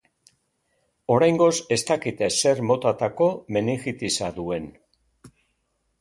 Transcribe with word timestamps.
Oraingoz 1.15 1.49
ez 1.77 1.79
dakite 1.91 2.31
zer 2.39 2.63
motatako 2.71 3.29
meningitisa 3.59 4.35
duen. 4.39 4.71